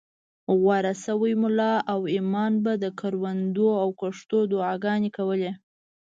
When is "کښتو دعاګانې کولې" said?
3.99-5.51